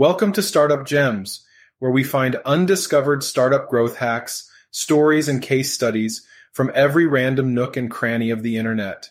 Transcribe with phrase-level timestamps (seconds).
[0.00, 1.44] Welcome to Startup Gems,
[1.78, 7.76] where we find undiscovered startup growth hacks, stories, and case studies from every random nook
[7.76, 9.10] and cranny of the internet.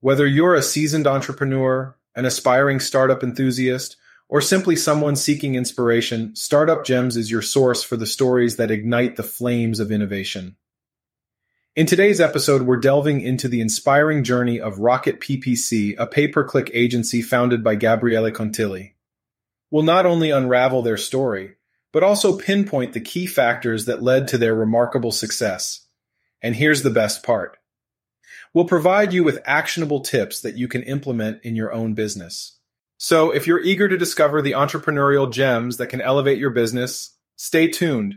[0.00, 3.98] Whether you're a seasoned entrepreneur, an aspiring startup enthusiast,
[4.30, 9.16] or simply someone seeking inspiration, Startup Gems is your source for the stories that ignite
[9.16, 10.56] the flames of innovation.
[11.76, 17.20] In today's episode, we're delving into the inspiring journey of Rocket PPC, a pay-per-click agency
[17.20, 18.91] founded by Gabriele Contilli.
[19.72, 21.54] We'll not only unravel their story,
[21.92, 25.86] but also pinpoint the key factors that led to their remarkable success.
[26.42, 27.56] And here's the best part.
[28.52, 32.58] We'll provide you with actionable tips that you can implement in your own business.
[32.98, 37.66] So if you're eager to discover the entrepreneurial gems that can elevate your business, stay
[37.66, 38.16] tuned.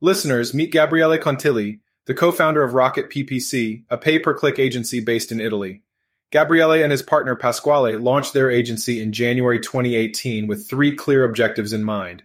[0.00, 5.82] Listeners, meet Gabriele Contilli, the co-founder of Rocket PPC, a pay-per-click agency based in Italy.
[6.34, 11.72] Gabriele and his partner Pasquale launched their agency in January 2018 with three clear objectives
[11.72, 12.24] in mind.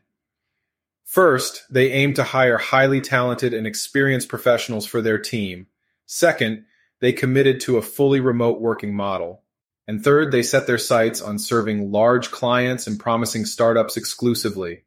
[1.05, 5.67] First, they aim to hire highly talented and experienced professionals for their team.
[6.07, 6.66] Second,
[7.01, 9.43] they committed to a fully remote working model.
[9.88, 14.85] And third, they set their sights on serving large clients and promising startups exclusively.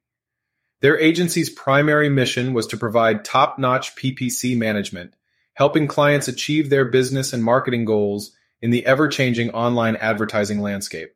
[0.81, 5.15] Their agency's primary mission was to provide top notch PPC management,
[5.55, 8.33] helping clients achieve their business and marketing goals
[8.63, 11.11] in the ever changing online advertising landscape.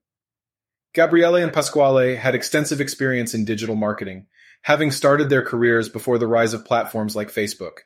[0.93, 4.27] Gabriele and Pasquale had extensive experience in digital marketing,
[4.63, 7.81] having started their careers before the rise of platforms like Facebook.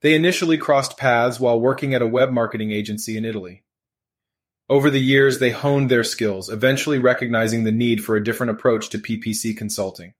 [0.00, 3.64] They initially crossed paths while working at a web marketing agency in Italy.
[4.68, 8.88] Over the years, they honed their skills, eventually recognizing the need for a different approach
[8.90, 10.14] to PPC consulting.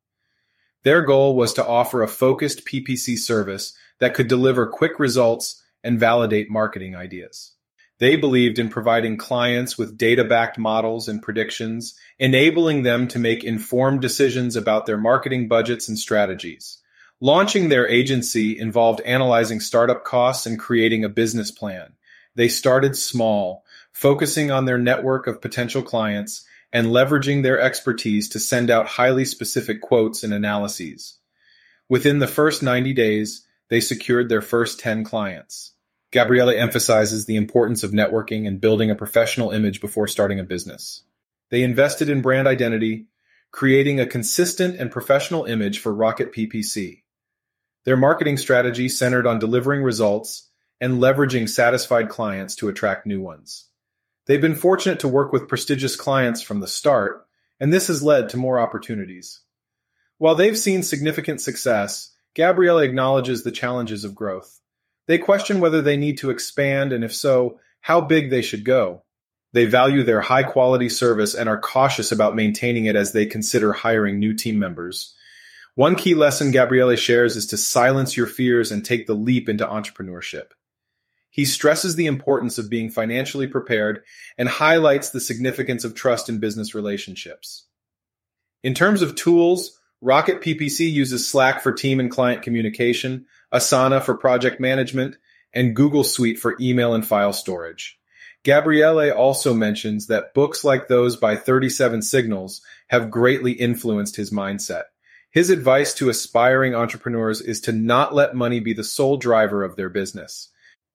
[0.85, 5.99] Their goal was to offer a focused PPC service that could deliver quick results and
[5.99, 7.56] validate marketing ideas.
[7.99, 14.03] They believed in providing clients with data-backed models and predictions, enabling them to make informed
[14.03, 16.79] decisions about their marketing budgets and strategies.
[17.21, 21.95] Launching their agency involved analyzing startup costs and creating a business plan.
[22.35, 28.39] They started small, focusing on their network of potential clients, and leveraging their expertise to
[28.39, 31.19] send out highly specific quotes and analyses.
[31.89, 35.73] Within the first 90 days, they secured their first 10 clients.
[36.13, 41.03] Gabriele emphasizes the importance of networking and building a professional image before starting a business.
[41.51, 43.07] They invested in brand identity,
[43.51, 47.03] creating a consistent and professional image for Rocket PPC.
[47.85, 50.49] Their marketing strategy centered on delivering results
[50.81, 53.69] and leveraging satisfied clients to attract new ones.
[54.27, 57.27] They've been fortunate to work with prestigious clients from the start,
[57.61, 59.41] and this has led to more opportunities.
[60.19, 64.61] While they've seen significant success, Gabriele acknowledges the challenges of growth.
[65.07, 69.05] They question whether they need to expand, and if so, how big they should go.
[69.53, 73.73] They value their high quality service and are cautious about maintaining it as they consider
[73.73, 75.15] hiring new team members.
[75.77, 79.67] One key lesson Gabriele shares is to silence your fears and take the leap into
[79.67, 80.53] entrepreneurship.
[81.31, 84.03] He stresses the importance of being financially prepared
[84.39, 87.67] and highlights the significance of trust in business relationships.
[88.63, 94.17] In terms of tools, Rocket PPC uses Slack for team and client communication, Asana for
[94.17, 95.17] project management,
[95.53, 97.99] and Google Suite for email and file storage.
[98.45, 104.85] Gabriele also mentions that books like those by 37 Signals have greatly influenced his mindset.
[105.31, 109.77] His advice to aspiring entrepreneurs is to not let money be the sole driver of
[109.77, 110.51] their business.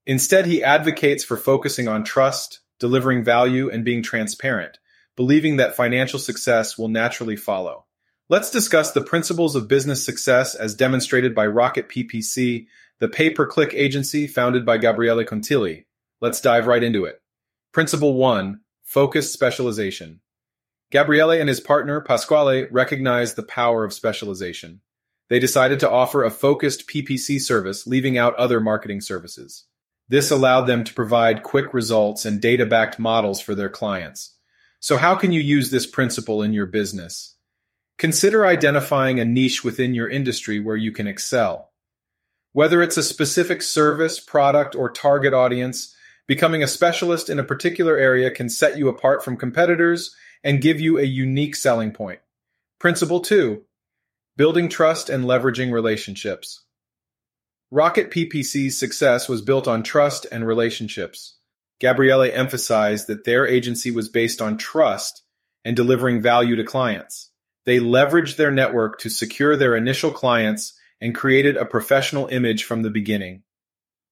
[0.06, 4.79] Instead, he advocates for focusing on trust, delivering value, and being transparent,
[5.16, 7.85] believing that financial success will naturally follow.
[8.31, 12.65] Let's discuss the principles of business success as demonstrated by Rocket PPC,
[12.99, 15.83] the pay-per-click agency founded by Gabriele Contilli.
[16.21, 17.21] Let's dive right into it.
[17.73, 18.61] Principle 1.
[18.83, 20.21] Focused specialization.
[20.91, 24.79] Gabriele and his partner, Pasquale, recognized the power of specialization.
[25.27, 29.65] They decided to offer a focused PPC service, leaving out other marketing services.
[30.07, 34.37] This allowed them to provide quick results and data-backed models for their clients.
[34.79, 37.35] So how can you use this principle in your business?
[38.01, 41.69] Consider identifying a niche within your industry where you can excel.
[42.51, 45.95] Whether it's a specific service, product, or target audience,
[46.25, 50.81] becoming a specialist in a particular area can set you apart from competitors and give
[50.81, 52.17] you a unique selling point.
[52.79, 53.61] Principle 2.
[54.35, 56.63] Building trust and leveraging relationships.
[57.69, 61.37] Rocket PPC's success was built on trust and relationships.
[61.79, 65.21] Gabriele emphasized that their agency was based on trust
[65.63, 67.30] and delivering value to clients.
[67.66, 72.81] They leveraged their network to secure their initial clients and created a professional image from
[72.81, 73.43] the beginning.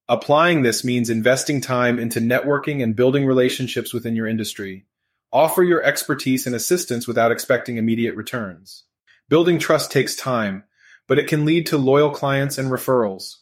[0.07, 4.85] Applying this means investing time into networking and building relationships within your industry.
[5.31, 8.85] Offer your expertise and assistance without expecting immediate returns.
[9.29, 10.63] Building trust takes time,
[11.07, 13.35] but it can lead to loyal clients and referrals.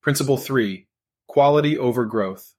[0.00, 0.86] Principle 3.
[1.26, 2.54] Quality over growth.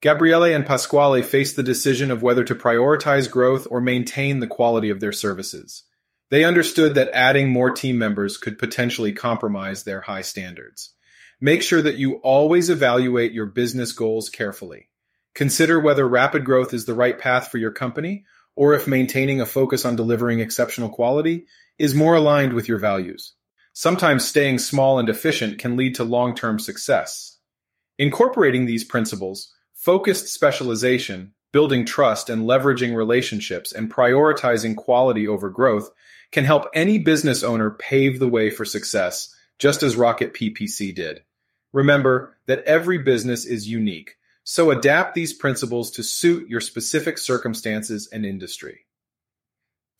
[0.00, 4.90] Gabriele and Pasquale faced the decision of whether to prioritize growth or maintain the quality
[4.90, 5.82] of their services.
[6.30, 10.94] They understood that adding more team members could potentially compromise their high standards.
[11.40, 14.88] Make sure that you always evaluate your business goals carefully.
[15.34, 18.24] Consider whether rapid growth is the right path for your company
[18.54, 21.46] or if maintaining a focus on delivering exceptional quality
[21.78, 23.34] is more aligned with your values.
[23.72, 27.38] Sometimes staying small and efficient can lead to long-term success.
[27.98, 35.88] Incorporating these principles, focused specialization, building trust and leveraging relationships, and prioritizing quality over growth
[36.32, 41.22] can help any business owner pave the way for success, just as Rocket PPC did.
[41.72, 48.08] Remember that every business is unique, so adapt these principles to suit your specific circumstances
[48.12, 48.80] and industry.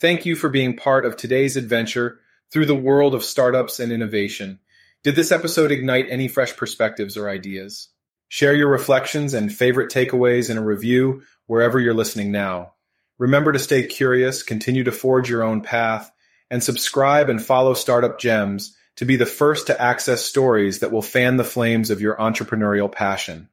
[0.01, 2.19] Thank you for being part of today's adventure
[2.53, 4.59] through the world of startups and innovation.
[5.05, 7.91] Did this episode ignite any fresh perspectives or ideas?
[8.29, 12.75] Share your reflections and favorite takeaways in a review wherever you're listening now.
[13.19, 16.13] Remember to stay curious, continue to forge your own path,
[16.51, 21.03] and subscribe and follow Startup Gems to be the first to access stories that will
[21.03, 23.49] fan the flames of your entrepreneurial passion.